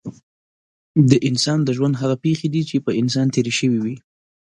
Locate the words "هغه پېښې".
2.01-2.47